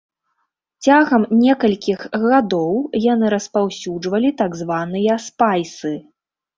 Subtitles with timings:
[0.87, 2.73] Цягам некалькіх гадоў
[3.13, 5.99] яны распаўсюджвалі так званыя спайсы.